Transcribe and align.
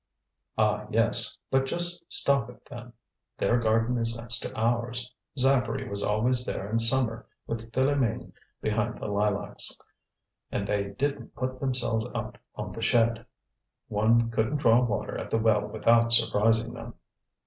"Ah, 0.57 0.87
yes! 0.89 1.37
but 1.51 1.67
just 1.67 2.03
stop 2.11 2.49
it 2.49 2.65
then! 2.67 2.91
Their 3.37 3.59
garden 3.59 3.99
is 3.99 4.19
next 4.19 4.39
to 4.39 4.51
ours. 4.59 5.13
Zacharie 5.37 5.87
was 5.87 6.01
always 6.01 6.43
there 6.43 6.67
in 6.71 6.79
summer 6.79 7.27
with 7.45 7.71
Philoméne 7.71 8.31
behind 8.63 8.97
the 8.99 9.05
lilacs, 9.05 9.77
and 10.51 10.65
they 10.65 10.85
didn't 10.89 11.35
put 11.35 11.59
themselves 11.59 12.07
out 12.15 12.39
on 12.55 12.71
the 12.71 12.81
shed; 12.81 13.27
one 13.89 14.31
couldn't 14.31 14.57
draw 14.57 14.83
water 14.83 15.15
at 15.19 15.29
the 15.29 15.37
well 15.37 15.67
without 15.67 16.11
surprising 16.11 16.73
them." 16.73 16.95